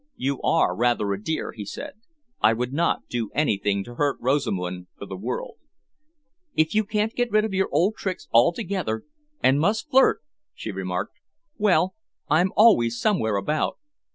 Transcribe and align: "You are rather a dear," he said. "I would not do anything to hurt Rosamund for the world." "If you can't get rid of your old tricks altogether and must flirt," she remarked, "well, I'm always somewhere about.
"You 0.15 0.41
are 0.41 0.75
rather 0.75 1.13
a 1.13 1.21
dear," 1.23 1.51
he 1.51 1.63
said. 1.63 1.91
"I 2.41 2.53
would 2.53 2.73
not 2.73 3.07
do 3.07 3.29
anything 3.35 3.83
to 3.83 3.93
hurt 3.93 4.17
Rosamund 4.19 4.87
for 4.97 5.05
the 5.05 5.15
world." 5.15 5.57
"If 6.55 6.73
you 6.73 6.85
can't 6.85 7.13
get 7.13 7.29
rid 7.29 7.45
of 7.45 7.53
your 7.53 7.69
old 7.71 7.97
tricks 7.97 8.27
altogether 8.33 9.03
and 9.43 9.59
must 9.59 9.91
flirt," 9.91 10.23
she 10.55 10.71
remarked, 10.71 11.19
"well, 11.59 11.93
I'm 12.31 12.51
always 12.55 12.97
somewhere 12.99 13.35
about. 13.35 13.77